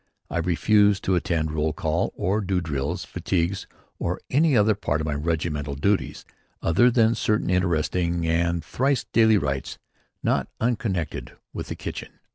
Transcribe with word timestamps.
I 0.31 0.39
refused 0.39 1.03
to 1.03 1.13
attend 1.13 1.51
roll 1.51 1.73
call 1.73 2.11
or 2.15 2.41
do 2.41 2.59
drills, 2.59 3.05
fatigues, 3.05 3.67
or 3.99 4.19
any 4.31 4.57
other 4.57 4.73
part 4.73 4.99
of 4.99 5.05
my 5.05 5.13
regimental 5.13 5.75
duties 5.75 6.25
other 6.59 6.89
than 6.89 7.13
certain 7.13 7.51
interesting 7.51 8.25
and 8.25 8.65
thrice 8.65 9.03
daily 9.03 9.37
rites 9.37 9.77
not 10.23 10.47
unconnected 10.59 11.33
with 11.53 11.67
the 11.67 11.75
kitchen. 11.75 12.13